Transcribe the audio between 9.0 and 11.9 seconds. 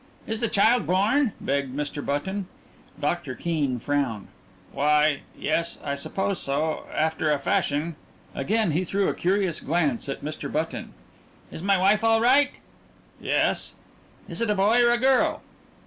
a curious glance at Mr. Button. "Is my